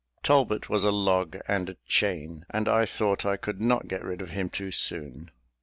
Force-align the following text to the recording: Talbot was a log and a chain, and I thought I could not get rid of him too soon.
Talbot 0.23 0.67
was 0.67 0.83
a 0.83 0.89
log 0.89 1.37
and 1.47 1.69
a 1.69 1.77
chain, 1.85 2.43
and 2.49 2.67
I 2.67 2.87
thought 2.87 3.23
I 3.23 3.37
could 3.37 3.61
not 3.61 3.87
get 3.87 4.03
rid 4.03 4.19
of 4.19 4.31
him 4.31 4.49
too 4.49 4.71
soon. 4.71 5.29